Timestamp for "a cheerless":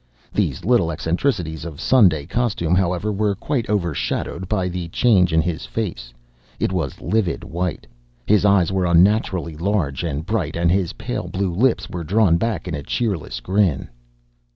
12.73-13.39